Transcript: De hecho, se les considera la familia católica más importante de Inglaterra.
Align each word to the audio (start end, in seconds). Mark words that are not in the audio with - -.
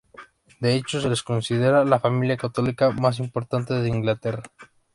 De 0.59 0.73
hecho, 0.73 0.99
se 0.99 1.07
les 1.11 1.21
considera 1.21 1.85
la 1.85 1.99
familia 1.99 2.35
católica 2.35 2.89
más 2.89 3.19
importante 3.19 3.75
de 3.75 3.89
Inglaterra. 3.89 4.41